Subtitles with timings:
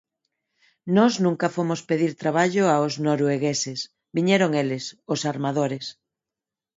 [0.95, 3.79] Nós nunca fomos pedir traballo aos noruegueses,
[4.15, 5.85] viñeron eles, os armadores.